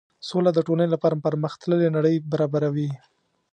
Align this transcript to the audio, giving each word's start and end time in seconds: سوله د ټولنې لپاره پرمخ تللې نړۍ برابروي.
سوله 0.29 0.51
د 0.53 0.59
ټولنې 0.67 0.89
لپاره 0.93 1.21
پرمخ 1.23 1.53
تللې 1.61 1.89
نړۍ 1.97 2.15
برابروي. 2.31 2.89